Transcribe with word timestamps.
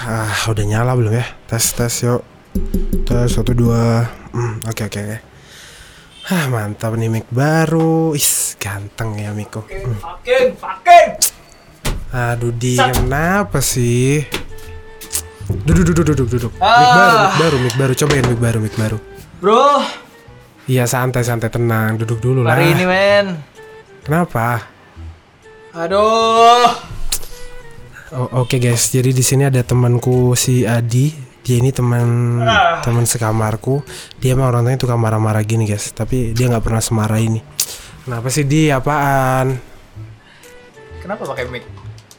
Ah, 0.00 0.32
udah 0.48 0.64
nyala 0.64 0.96
belum 0.96 1.12
ya? 1.12 1.26
Tes 1.44 1.72
tes 1.72 1.92
yuk. 2.02 2.22
Tes 3.04 3.28
satu 3.28 3.52
dua. 3.52 4.08
Hmm, 4.32 4.64
oke 4.64 4.86
oke 4.86 4.98
oke. 4.98 5.18
Ah, 6.30 6.46
mantap 6.46 6.94
nih 6.94 7.10
mic 7.10 7.26
baru. 7.28 8.14
Is, 8.14 8.54
ganteng 8.56 9.18
ya 9.18 9.34
Miko. 9.34 9.66
Hmm. 9.66 9.98
Fucking, 9.98 10.46
fucking. 10.56 11.08
Aduh, 12.10 12.50
di 12.50 12.74
kenapa 12.74 13.58
sih? 13.60 14.24
Duduk 15.66 15.90
duduk 15.90 16.04
duduk 16.14 16.28
duduk. 16.28 16.52
Mic 16.54 16.62
Ah. 16.62 16.94
baru, 16.94 17.16
mic 17.26 17.34
baru, 17.34 17.56
mic 17.58 17.74
baru. 17.74 17.92
Cobain 17.96 18.24
mic 18.24 18.40
baru, 18.40 18.58
mic 18.60 18.74
baru. 18.76 18.98
Bro, 19.40 19.82
Iya, 20.64 20.86
santai 20.86 21.26
santai 21.26 21.50
tenang. 21.50 21.98
Duduk 21.98 22.22
dulu 22.22 22.46
lah. 22.46 22.54
hari 22.54 22.70
ini 22.70 22.84
men. 22.86 23.26
Kenapa? 24.06 24.62
Aduh. 25.74 26.70
Oh, 28.10 28.42
Oke 28.42 28.58
guys, 28.58 28.90
jadi 28.90 29.14
di 29.14 29.22
sini 29.22 29.46
ada 29.46 29.62
temanku 29.62 30.34
si 30.34 30.66
Adi. 30.66 31.14
Dia 31.40 31.56
ini 31.62 31.70
teman 31.70 32.42
Ah. 32.42 32.82
teman 32.82 33.06
sekamarku. 33.06 33.80
Dia 34.18 34.34
emang 34.34 34.50
orang 34.50 34.66
tuanya 34.66 34.80
tukang 34.82 34.98
marah-marah 35.00 35.40
gini 35.46 35.64
guys, 35.64 35.94
tapi 35.94 36.34
dia 36.34 36.50
nggak 36.50 36.64
pernah 36.66 36.82
semarah 36.82 37.22
ini. 37.22 37.38
Kenapa 38.02 38.26
sih 38.28 38.42
di 38.42 38.66
apaan? 38.68 39.54
Kenapa 41.00 41.22
pakai 41.22 41.46
mic? 41.48 41.64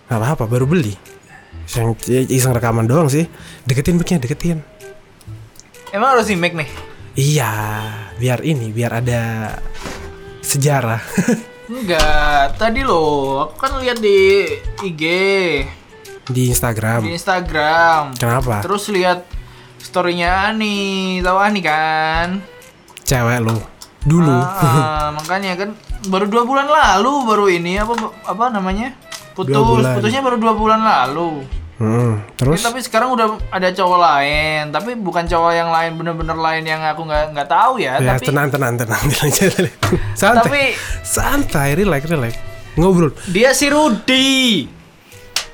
Gak 0.07 0.15
apa-apa, 0.19 0.47
baru 0.47 0.63
beli. 0.63 0.95
Iseng, 1.67 1.95
iseng 2.27 2.55
rekaman 2.55 2.87
doang 2.87 3.07
sih. 3.07 3.27
Deketin 3.63 3.95
mic-nya, 3.95 4.19
deketin. 4.19 4.63
Emang 5.91 6.15
harus 6.15 6.27
di 6.27 6.35
mic 6.35 6.55
nih? 6.55 6.67
Iya, 7.15 7.51
biar 8.15 8.39
ini, 8.41 8.71
biar 8.71 9.03
ada 9.03 9.21
sejarah. 10.39 11.03
Enggak, 11.71 12.59
tadi 12.59 12.83
loh, 12.83 13.47
aku 13.47 13.55
kan 13.55 13.79
lihat 13.79 14.03
di 14.03 14.43
IG, 14.83 15.03
di 16.31 16.49
Instagram. 16.49 17.05
di 17.05 17.13
Instagram. 17.13 18.15
Kenapa? 18.15 18.63
Terus 18.63 18.87
lihat 18.89 19.27
storynya 19.77 20.49
Ani, 20.51 21.19
tahu 21.19 21.37
Ani 21.37 21.61
kan? 21.61 22.39
Cewek 23.03 23.39
lu. 23.43 23.55
Dulu. 24.01 24.33
Ah, 24.33 25.13
makanya 25.17 25.53
kan 25.59 25.69
baru 26.09 26.25
dua 26.25 26.43
bulan 26.47 26.65
lalu 26.65 27.13
baru 27.29 27.45
ini 27.51 27.77
apa 27.77 27.93
apa 28.25 28.49
namanya? 28.49 28.97
Putus, 29.37 29.85
putusnya 29.85 30.25
baru 30.25 30.41
dua 30.41 30.53
bulan 30.57 30.81
lalu. 30.81 31.45
Hmm, 31.81 32.21
terus? 32.37 32.61
Ya, 32.61 32.69
tapi 32.69 32.77
sekarang 32.85 33.09
udah 33.17 33.41
ada 33.49 33.73
cowok 33.73 33.97
lain, 33.97 34.69
tapi 34.69 34.93
bukan 34.93 35.25
cowok 35.25 35.49
yang 35.49 35.73
lain 35.73 35.97
bener-bener 35.97 36.37
lain 36.37 36.61
yang 36.61 36.77
aku 36.85 37.09
nggak 37.09 37.33
nggak 37.33 37.49
tahu 37.49 37.81
ya. 37.81 37.97
Ya, 37.97 38.13
tapi 38.21 38.29
tenang, 38.29 38.53
tenang, 38.53 38.77
tenang. 38.77 39.01
santai. 40.21 40.45
tapi 40.45 40.61
Santai, 41.01 41.73
relax, 41.73 42.05
relax. 42.05 42.37
Ngobrol. 42.77 43.17
dia 43.33 43.49
si 43.57 43.65
Rudi. 43.65 44.69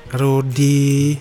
Rudi, 0.08 1.12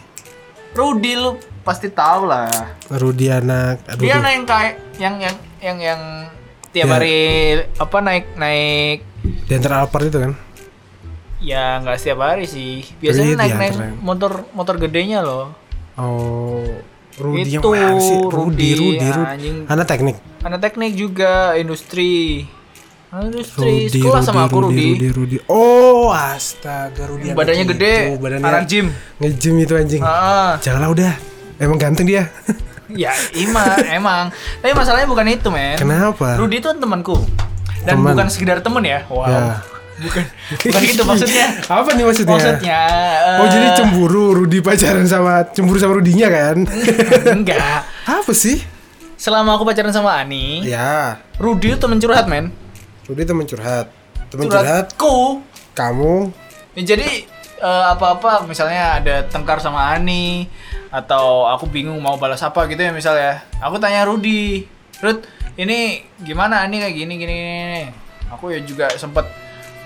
Rudi 0.72 1.12
lu 1.14 1.36
pasti 1.62 1.92
tahu 1.92 2.24
lah. 2.24 2.48
Rudi 2.88 3.28
anak. 3.28 3.84
Aduh, 3.86 4.04
Dia 4.04 4.16
duh. 4.16 4.24
naik 4.24 4.48
kayak 4.48 4.74
yang 4.96 5.16
yang 5.20 5.36
yang 5.60 5.78
yang 5.78 6.02
tiap 6.72 6.88
Ya. 6.88 6.94
hari 6.96 7.18
apa 7.76 7.98
naik 8.00 8.26
naik 8.36 8.98
Di 9.44 9.54
antara 9.54 9.84
Alphard 9.84 10.08
itu 10.08 10.20
kan? 10.22 10.34
ya 11.38 11.78
nggak 11.78 11.98
setiap 12.00 12.20
hari 12.24 12.48
sih. 12.48 12.82
Biasanya 12.98 13.28
Iya, 13.28 13.38
naik 13.38 13.54
naik 13.54 13.76
motor 14.00 14.48
motor 14.52 14.76
gedenya 14.78 15.20
loh. 15.22 15.52
Oh, 15.94 16.64
Rudi 17.20 17.52
yang 17.52 17.62
Itu, 17.62 17.70
mana 17.70 18.00
sih? 18.00 18.18
Rudi, 18.18 18.32
Rudi, 18.32 18.70
Rudi, 18.74 19.08
Rudi. 19.08 19.28
anjing. 19.28 19.58
Anak 19.68 19.86
teknik. 19.86 20.18
Anak 20.42 20.60
teknik 20.62 20.92
juga 20.94 21.54
industri. 21.54 22.46
Anak 23.08 23.24
industri 23.32 23.88
Rudi, 23.88 23.88
sekolah 23.96 24.20
Rudi, 24.20 24.28
sama 24.28 24.42
aku 24.44 24.58
Rudi. 24.62 24.88
Rudi, 24.92 25.08
Rudi. 25.10 25.38
Oh, 25.48 26.12
astaga, 26.12 27.08
Rudi. 27.08 27.32
anak 27.32 27.40
Badannya 27.40 27.64
itu. 27.64 27.72
gede, 27.72 27.96
badannya 28.20 28.44
anak 28.44 28.64
gym. 28.68 28.86
Nge-gym 29.18 29.56
itu 29.58 29.74
anjing. 29.74 30.02
Ah, 30.04 30.60
Janganlah 30.60 30.90
udah. 30.92 31.14
Emang 31.58 31.80
ganteng 31.80 32.04
dia. 32.04 32.28
ya 32.94 33.12
ima 33.34 33.64
emang. 33.88 34.28
Tapi 34.60 34.72
masalahnya 34.72 35.08
bukan 35.08 35.24
itu 35.26 35.48
men. 35.48 35.80
Kenapa? 35.80 36.36
Rudy 36.36 36.60
itu 36.60 36.68
kan 36.68 36.78
temanku. 36.78 37.16
Dan 37.82 37.96
Teman. 37.96 38.12
bukan 38.12 38.28
sekedar 38.28 38.60
temen 38.60 38.84
ya. 38.84 39.00
Wow. 39.08 39.24
Ya. 39.24 39.64
Bukan. 39.98 40.24
Bukan 40.60 40.82
gitu 40.84 41.04
maksudnya. 41.08 41.46
Apa 41.72 41.90
nih 41.96 42.04
maksudnya? 42.04 42.36
Maksudnya. 42.36 42.82
eh, 43.24 43.40
Oh, 43.40 43.48
jadi 43.48 43.68
cemburu 43.74 44.36
Rudi 44.36 44.60
pacaran 44.60 45.08
sama 45.08 45.48
cemburu 45.48 45.80
sama 45.80 45.96
Rudinya 45.96 46.28
kan? 46.28 46.68
enggak. 47.40 47.88
Apa 48.04 48.36
sih? 48.36 48.60
Selama 49.16 49.56
aku 49.56 49.64
pacaran 49.64 49.90
sama 49.90 50.14
Ani, 50.14 50.62
Ya, 50.62 51.18
Rudy 51.40 51.72
itu 51.72 51.80
temen 51.80 51.98
curhat 51.98 52.28
men. 52.28 52.52
Rudi 53.08 53.24
temen 53.24 53.48
curhat. 53.48 53.88
Temen 54.28 54.52
curhat, 54.52 54.92
Curhatku. 55.00 55.40
kamu 55.72 56.28
Ya, 56.76 56.94
jadi 56.94 57.24
eh, 57.64 57.86
apa-apa 57.96 58.44
misalnya 58.44 59.00
ada 59.00 59.24
tengkar 59.24 59.64
sama 59.64 59.96
Ani 59.96 60.52
atau 60.92 61.48
aku 61.48 61.72
bingung 61.72 61.98
mau 62.04 62.20
balas 62.20 62.44
apa 62.44 62.68
gitu 62.68 62.84
ya 62.84 62.92
misalnya. 62.92 63.48
Aku 63.64 63.80
tanya 63.80 64.04
Rudi, 64.04 64.68
Rud, 65.00 65.24
ini 65.56 66.04
gimana 66.20 66.68
Ani 66.68 66.84
kayak 66.84 66.96
gini 67.00 67.14
gini. 67.16 67.34
gini. 67.34 67.82
Aku 68.36 68.52
ya 68.52 68.60
juga 68.60 68.92
sempet 69.00 69.24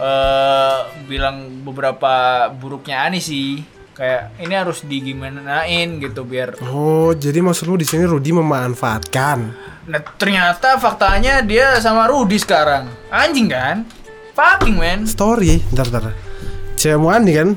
eh, 0.01 0.77
bilang 1.05 1.61
beberapa 1.61 2.49
buruknya 2.57 3.05
Ani 3.05 3.21
sih. 3.21 3.61
Kayak 3.91 4.31
ini 4.39 4.53
harus 4.55 4.87
digimanain 4.87 5.99
gitu 5.99 6.23
biar 6.23 6.55
Oh, 6.63 7.11
jadi 7.11 7.43
maksud 7.43 7.67
lu 7.67 7.75
di 7.75 7.83
sini 7.83 8.07
Rudi 8.07 8.31
memanfaatkan. 8.31 9.39
Nah, 9.91 10.01
ternyata 10.15 10.79
faktanya 10.79 11.43
dia 11.43 11.75
sama 11.83 12.07
Rudi 12.07 12.39
sekarang. 12.39 12.87
Anjing 13.11 13.51
kan? 13.51 13.83
Fucking 14.31 14.79
man. 14.79 15.03
Story, 15.03 15.59
ntar 15.75 15.91
ntar. 15.91 16.15
Cewek 16.79 17.11
Ani 17.13 17.31
kan? 17.35 17.49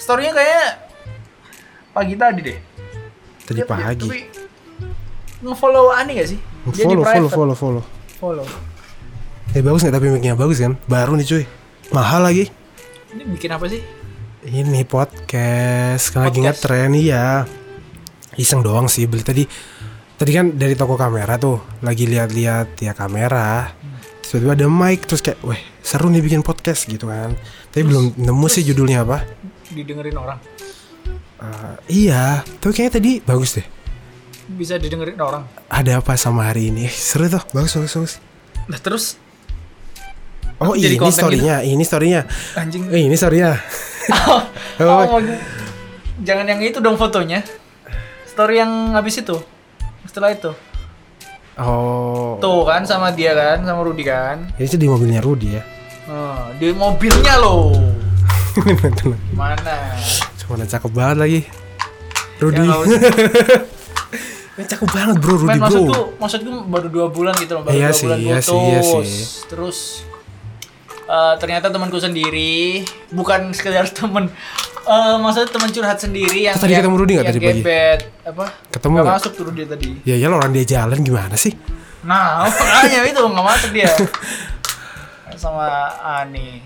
Storynya 0.00 0.32
kayak 0.34 0.68
pagi 1.94 2.14
tadi 2.18 2.40
deh. 2.42 2.58
Tadi 3.46 3.60
Tapi- 3.62 3.70
pagi. 3.70 4.08
Tapi 4.10 4.20
nge-follow 5.44 5.92
Ani 5.92 6.18
gak 6.18 6.28
sih? 6.34 6.38
Dia 6.74 6.82
di 6.88 6.96
Follow, 6.98 7.04
follow, 7.06 7.28
follow, 7.30 7.54
follow. 7.54 7.84
Follow. 8.18 8.46
Eh 9.54 9.62
bagus 9.62 9.86
nggak 9.86 9.94
tapi 9.94 10.10
mic-nya 10.10 10.34
bagus 10.34 10.58
kan? 10.58 10.74
Baru 10.90 11.14
nih 11.14 11.26
cuy. 11.28 11.44
Mahal 11.94 12.26
lagi. 12.26 12.50
Ini 13.14 13.22
bikin 13.38 13.54
apa 13.54 13.70
sih? 13.70 13.80
Ini 14.44 14.84
podcast, 14.84 16.12
kan 16.12 16.28
lagi 16.28 16.44
ngetren 16.44 16.92
iya. 16.92 17.48
Iseng 18.36 18.60
doang 18.60 18.84
sih 18.84 19.08
beli 19.08 19.24
tadi. 19.24 19.48
Tadi 20.16 20.30
kan 20.32 20.52
dari 20.52 20.76
toko 20.76 20.92
kamera 20.92 21.40
tuh, 21.40 21.80
lagi 21.80 22.04
lihat-lihat 22.04 22.76
ya 22.76 22.92
kamera. 22.92 23.72
Terus 24.20 24.44
tiba-tiba 24.44 24.52
ada 24.52 24.66
mic 24.68 25.08
terus 25.08 25.24
kayak, 25.24 25.40
weh 25.40 25.60
seru 25.80 26.12
nih 26.12 26.20
bikin 26.20 26.44
podcast 26.44 26.84
gitu 26.84 27.08
kan. 27.08 27.32
Tapi 27.72 27.80
belum 27.88 28.20
nemu 28.20 28.46
sih 28.52 28.60
judulnya 28.60 29.08
apa. 29.08 29.24
Didengerin 29.72 30.16
orang. 30.20 30.38
Eh, 31.40 32.04
iya, 32.04 32.44
tapi 32.60 32.76
kayaknya 32.76 32.92
tadi 33.00 33.12
bagus 33.24 33.56
deh. 33.56 33.66
Bisa 34.52 34.76
didengerin 34.76 35.16
orang. 35.16 35.48
Ada 35.72 36.04
apa 36.04 36.12
sama 36.20 36.44
hari 36.52 36.68
ini? 36.68 36.84
Seru 36.92 37.24
tuh, 37.32 37.40
bagus 37.56 37.72
bagus 37.72 37.92
bagus. 37.96 38.14
Nah, 38.68 38.80
terus 38.84 39.16
Oh 40.56 40.72
Jadi 40.72 40.96
ini 40.96 40.96
konten 40.96 41.20
storynya, 41.20 41.60
ini 41.60 41.84
storynya. 41.84 42.24
anjing. 42.56 42.88
Eh, 42.88 43.04
ini 43.04 43.12
storynya. 43.12 43.60
oh, 44.24 44.40
Oh. 44.78 45.06
mau- 45.08 45.40
jangan 46.18 46.46
yang 46.46 46.60
itu 46.60 46.78
dong 46.78 46.94
fotonya. 46.94 47.42
Story 48.26 48.58
yang 48.58 48.92
habis 48.92 49.16
itu. 49.16 49.36
Setelah 50.04 50.30
itu. 50.30 50.52
Oh, 51.56 52.36
Tuh 52.36 52.62
kan 52.62 52.84
sama 52.84 53.08
dia 53.10 53.32
kan, 53.32 53.64
sama 53.64 53.80
Rudi 53.80 54.04
kan. 54.04 54.44
ini 54.54 54.66
sih 54.66 54.76
di 54.76 54.84
mobilnya 54.84 55.18
Rudy 55.18 55.48
ya. 55.50 55.62
Oh, 56.04 56.52
di 56.54 56.68
mobilnya 56.70 57.34
loh. 57.36 57.72
Mana? 59.32 59.96
Cuma 60.36 60.60
cakep 60.62 60.90
banget 60.90 61.16
lagi. 61.18 61.40
Rudy. 62.38 62.60
Ya. 62.66 62.76
Ini 64.56 64.64
cakep 64.66 64.88
banget 64.88 65.16
bro, 65.18 65.36
Rudy 65.36 65.48
Men, 65.50 65.58
bro. 65.58 65.68
maksudku, 65.68 66.00
maksudku 66.16 66.50
baru 66.66 66.88
dua 66.88 67.06
bulan 67.08 67.36
gitu 67.36 67.52
loh, 67.52 67.62
baru 67.62 67.76
Iya 67.76 67.88
dua 67.88 67.92
sih, 67.92 68.04
bulan 68.06 68.18
iya 68.18 68.32
putus. 68.32 68.46
sih, 68.46 68.56
iya 68.62 68.80
sih. 68.80 69.04
Terus 69.46 69.78
eh, 71.06 71.34
ternyata 71.38 71.70
temanku 71.70 71.98
sendiri, 71.98 72.82
bukan 73.14 73.54
sekedar 73.54 73.86
temen, 73.96 74.28
eh, 74.86 75.16
maksudnya 75.18 75.48
teman 75.50 75.70
curhat 75.70 75.98
sendiri 75.98 76.50
yang 76.50 76.56
tadi 76.58 76.74
ketemu 76.74 76.94
nggak 76.98 77.14
yang 77.14 77.26
tadi 77.26 77.40
pagi? 77.40 77.60
gebet, 77.62 78.00
apa? 78.26 78.44
Ketemu 78.70 78.94
nggak? 79.00 79.06
masuk 79.14 79.32
tuh 79.34 79.44
dia 79.54 79.66
tadi. 79.66 79.90
Ya 80.04 80.14
ya 80.18 80.26
orang 80.30 80.50
dia 80.52 80.64
jalan 80.66 80.98
gimana 81.02 81.34
sih? 81.38 81.54
Nah, 82.06 82.46
makanya 82.46 83.02
itu 83.06 83.18
nggak 83.18 83.46
masuk 83.46 83.70
dia. 83.74 83.90
Sama 85.42 85.68
Ani. 86.00 86.62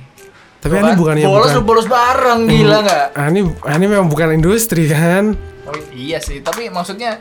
Tapi 0.61 0.77
Ani 0.77 0.93
kan, 0.93 0.97
bukannya 1.01 1.25
bolos 1.25 1.51
bukan. 1.57 1.65
bolos 1.65 1.87
bareng 1.89 2.41
gila 2.47 2.79
nggak? 2.85 3.07
Ani 3.17 3.41
Ani 3.65 3.85
memang 3.89 4.07
bukan 4.13 4.37
industri 4.37 4.87
kan? 4.87 5.33
Oh 5.65 5.77
iya 5.91 6.21
sih, 6.21 6.45
tapi 6.45 6.69
maksudnya 6.69 7.17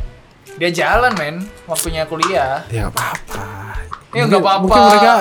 dia 0.60 0.70
jalan 0.76 1.16
men, 1.16 1.36
waktunya 1.66 2.04
kuliah. 2.04 2.62
Ya 2.68 2.88
nggak 2.88 2.94
apa-apa. 3.00 3.69
Ya 4.10 4.24
nggak 4.26 4.42
apa-apa. 4.42 4.64
Mungkin 4.66 4.84
mereka 4.90 5.14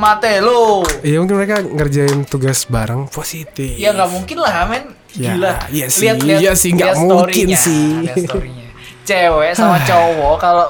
mate 0.00 0.32
lo. 0.40 0.80
Iya 1.04 1.16
mungkin 1.20 1.36
mereka 1.36 1.56
ngerjain 1.60 2.20
tugas 2.24 2.64
bareng 2.64 3.04
positif. 3.12 3.76
Ya 3.76 3.92
nggak 3.92 4.10
mungkin 4.10 4.36
lah 4.40 4.64
men. 4.68 4.84
Ya, 5.10 5.34
Gila. 5.34 5.54
iya 5.74 5.86
sih, 5.90 6.06
iya 6.38 6.52
sih, 6.54 6.70
nggak 6.70 6.94
lihat 6.94 7.02
mungkin 7.02 7.50
sih. 7.58 8.06
lihat 8.06 8.30
story-nya. 8.30 8.66
Cewek 9.02 9.52
sama 9.58 9.82
cowok 9.90 10.36
kalau 10.38 10.66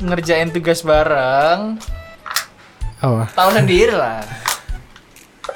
ngerjain 0.00 0.48
tugas 0.48 0.80
bareng, 0.80 1.76
Apa? 3.04 3.28
tahu 3.36 3.50
sendiri 3.52 3.92
lah. 3.92 4.24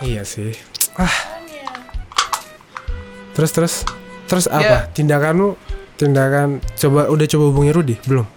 Iya 0.04 0.20
sih. 0.28 0.52
Ah. 1.00 1.16
Terus 3.32 3.50
terus 3.56 3.74
terus 4.28 4.46
apa? 4.52 4.84
Ya. 4.84 4.92
Tindakan 4.92 5.32
lu 5.40 5.48
tindakan 5.96 6.60
coba 6.76 7.08
udah 7.08 7.26
coba 7.26 7.44
hubungi 7.48 7.72
Rudi 7.72 7.96
belum 8.04 8.28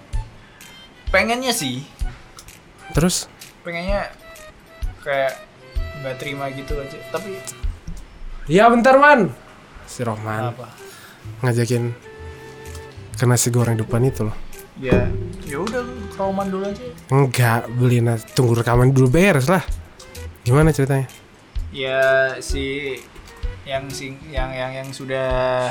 pengennya 1.12 1.52
sih 1.52 1.84
terus? 2.94 3.30
Pengennya 3.62 4.10
kayak 5.04 5.40
nggak 6.00 6.16
terima 6.20 6.48
gitu 6.54 6.78
aja. 6.80 6.98
Tapi 7.12 7.38
ya 8.48 8.70
bentar 8.72 8.96
man. 8.98 9.32
Si 9.90 10.06
Rohman. 10.06 10.54
Apa? 10.54 10.68
Ngajakin 11.44 11.92
ke 13.20 13.26
nasi 13.28 13.52
goreng 13.52 13.76
depan 13.76 14.06
itu 14.08 14.24
loh. 14.28 14.38
Ya 14.80 15.12
ya 15.44 15.60
udah 15.60 15.84
roman 16.16 16.48
dulu 16.48 16.64
aja. 16.70 16.86
Enggak 17.12 17.68
beli 17.76 18.00
nasi 18.00 18.24
tunggu 18.32 18.56
rekaman 18.56 18.96
dulu 18.96 19.12
beres 19.12 19.52
lah. 19.52 19.64
Gimana 20.48 20.72
ceritanya? 20.72 21.10
Ya 21.76 22.34
si 22.40 22.96
yang 23.68 23.86
sing 23.92 24.18
yang 24.34 24.50
yang 24.50 24.72
yang 24.72 24.90
sudah 24.90 25.70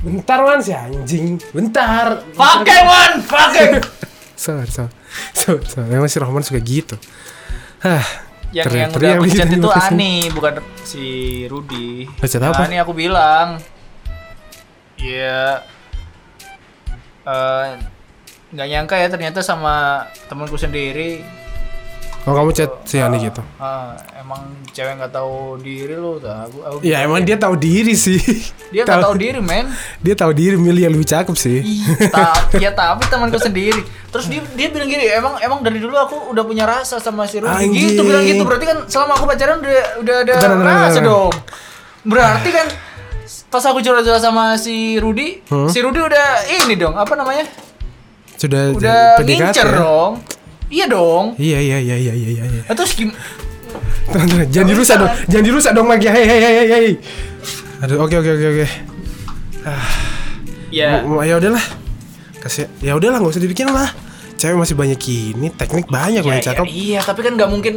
bentar 0.00 0.38
man 0.46 0.62
si 0.62 0.70
anjing. 0.70 1.36
Bentar. 1.50 2.22
Pakai 2.32 2.80
man! 2.86 3.12
Pakai 3.26 3.66
sorry 4.34 4.66
sorry 4.66 4.90
sorry, 5.32 5.62
sorry. 5.64 5.88
emang 5.90 6.06
si 6.06 6.18
Rohman 6.18 6.42
suka 6.42 6.58
gitu 6.58 6.96
Hah, 7.80 8.00
yang 8.50 8.64
teriak- 8.64 8.90
yang 8.90 8.90
udah 8.96 9.10
aku 9.18 9.26
chat 9.28 9.48
itu. 9.48 9.68
Ani 9.68 10.14
bukan 10.32 10.52
si 10.82 11.04
Rudi 11.46 12.08
chat 12.20 12.40
apa? 12.40 12.64
Ani 12.64 12.76
aku 12.76 12.92
bilang 12.92 13.60
ya 14.96 15.60
eh, 17.24 17.66
nggak 18.50 18.68
nyangka 18.70 18.94
ya 18.96 19.08
ternyata 19.10 19.42
sama 19.42 20.06
temanku 20.26 20.54
sendiri 20.54 21.20
oh 22.24 22.32
kamu 22.32 22.50
chat 22.50 22.70
si 22.82 22.96
Ani 22.96 23.20
gitu. 23.20 23.44
Ah, 23.56 23.92
emang 24.14 24.40
cewek 24.68 24.96
nggak 24.96 25.10
tahu 25.10 25.34
diri 25.58 25.92
lu 25.92 26.16
tak 26.16 26.46
aku, 26.46 26.58
aku 26.60 26.76
ya 26.80 27.00
emang 27.00 27.20
dia 27.20 27.36
tahu 27.36 27.54
diri 27.54 27.92
sih. 27.94 28.16
Dia 28.68 28.82
nggak 28.82 29.04
tahu 29.04 29.14
diri 29.14 29.38
men. 29.38 29.68
Dia 30.00 30.14
tahu 30.14 30.32
diri 30.32 30.56
milih 30.56 30.82
yang 30.82 30.92
lebih 30.92 31.04
cakep 31.04 31.34
sih. 31.34 31.60
Ih, 31.60 31.84
ta- 32.08 32.48
ya 32.54 32.70
tapi 32.70 33.04
temanku 33.06 33.36
sendiri. 33.36 33.84
Terus 34.08 34.26
dia 34.26 34.40
dia 34.50 34.66
bilang 34.68 34.88
gini 34.88 35.04
emang 35.06 35.36
emang 35.38 35.58
dari 35.60 35.78
dulu 35.78 35.94
aku 35.94 36.16
udah 36.30 36.42
punya 36.42 36.64
rasa 36.64 36.96
sama 36.96 37.24
si 37.24 37.38
Rudi. 37.38 37.50
Anjing. 37.50 37.92
gitu 37.92 38.00
bilang 38.02 38.24
gitu. 38.24 38.42
Berarti 38.42 38.64
kan 38.64 38.78
selama 38.84 39.12
aku 39.14 39.24
pacaran 39.26 39.58
udah 39.58 39.72
udah 40.00 40.16
ada 40.20 40.32
Bentar, 40.34 40.50
rasa 40.58 40.98
bentar. 40.98 41.02
dong. 41.04 41.32
Berarti 42.02 42.50
kan 42.50 42.66
pas 43.46 43.62
aku 43.62 43.78
curhat-curhat 43.78 44.18
sama 44.18 44.56
si 44.56 44.98
Rudi 44.98 45.38
Hmm? 45.46 45.68
si 45.68 45.78
Rudi 45.78 45.96
udah 45.96 46.26
ini 46.58 46.74
dong 46.74 46.92
apa 46.92 47.14
namanya? 47.14 47.46
Sudah 48.34 48.72
udah 48.72 48.98
ngincer 49.20 49.62
ya? 49.64 49.78
dong 49.78 50.12
iya 50.68 50.86
dong. 50.86 51.34
Iya 51.36 51.58
iya 51.58 51.78
iya 51.78 51.96
iya 51.96 52.12
iya 52.12 52.44
iya 52.44 52.62
Nah, 52.64 52.74
terus 52.74 52.92
gim 52.92 53.10
Tenang, 54.04 54.28
tenang. 54.28 54.48
jangan 54.48 54.68
dirusak 54.68 54.96
dong. 54.96 55.12
Jangan 55.26 55.44
dirusak 55.44 55.72
dong 55.72 55.88
lagi. 55.88 56.06
Hei 56.06 56.24
hei 56.24 56.40
hei 56.40 56.66
hei 56.66 56.88
aduh 57.80 58.00
oke 58.00 58.14
oke 58.14 58.30
oke 58.30 58.46
oke. 58.54 58.66
Ya 60.70 61.02
Mau- 61.02 61.20
ya 61.20 61.36
udahlah. 61.36 61.64
Kasih 62.38 62.68
ya 62.78 62.92
udahlah 62.92 63.18
nggak 63.18 63.32
usah 63.32 63.40
dibikin 63.40 63.68
lah. 63.68 63.90
Cewek 64.34 64.54
masih 64.54 64.74
banyak 64.74 64.98
ini 65.00 65.48
teknik 65.50 65.86
banyak 65.86 66.20
loh 66.20 66.30
ya, 66.30 66.36
yang 66.36 66.44
cakep. 66.44 66.64
ya, 66.64 66.70
iya. 66.70 67.00
Tapi 67.00 67.20
kan 67.20 67.32
nggak 67.34 67.50
mungkin. 67.50 67.74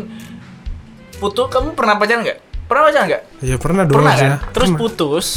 Putus 1.18 1.48
kamu 1.48 1.74
pernah 1.74 1.96
pacaran 1.96 2.22
nggak? 2.22 2.38
Pernah 2.68 2.82
pacaran 2.84 3.06
nggak? 3.08 3.22
Ya 3.42 3.56
pernah 3.58 3.84
dong 3.84 3.96
pernah 3.96 4.14
kan? 4.14 4.32
Terus 4.52 4.70
Pernah. 4.70 4.80
putus 4.80 5.28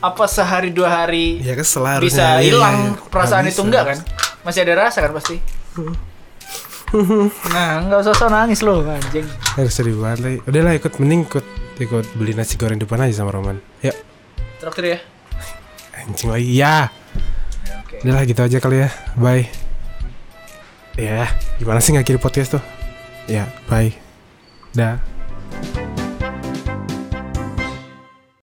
apa 0.00 0.24
sehari 0.24 0.72
dua 0.72 0.88
hari 0.88 1.44
ya 1.44 1.52
kesel 1.52 1.84
harusnya. 1.84 2.00
bisa 2.00 2.24
Iya, 2.24 2.32
iya, 2.32 2.46
hilang 2.48 2.76
iya. 2.88 3.04
perasaan 3.12 3.44
itu 3.44 3.52
bisa. 3.52 3.64
enggak 3.68 3.82
kan? 3.84 3.98
masih 4.40 4.60
ada 4.64 4.74
rasa 4.80 4.98
kan 4.98 5.12
pasti 5.12 5.36
nah 7.54 7.86
nggak 7.86 7.98
usah 8.02 8.28
nangis 8.30 8.60
loh 8.66 8.82
anjing. 8.82 9.26
Harus 9.54 9.72
sedih 9.74 9.94
banget 9.98 10.18
lagi 10.22 10.38
udahlah 10.46 10.74
ikut 10.74 10.92
mending 10.98 11.22
ikut 11.26 11.46
ikut 11.80 12.06
beli 12.18 12.32
nasi 12.34 12.58
goreng 12.58 12.78
depan 12.78 13.06
aja 13.06 13.22
sama 13.22 13.34
Roman. 13.34 13.58
Ya 13.80 13.94
traktir 14.58 14.96
ya? 14.96 14.98
Anjing 15.96 16.28
lagi 16.30 16.50
ya 16.54 16.90
oke. 17.86 18.02
Udahlah 18.02 18.22
gitu 18.26 18.40
aja 18.42 18.58
kali 18.58 18.76
ya. 18.86 18.90
Bye. 19.14 19.46
Ya 20.98 21.30
gimana 21.56 21.78
sih 21.78 21.94
ngakhiri 21.94 22.18
podcast 22.18 22.58
tuh? 22.58 22.62
Ya 23.30 23.46
bye. 23.70 23.94
Dah 24.74 25.09